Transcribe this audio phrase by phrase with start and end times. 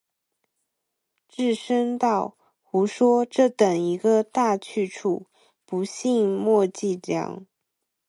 [1.29, 5.27] 智深道：“胡说，这等一个大去处，
[5.63, 7.45] 不信没斋粮。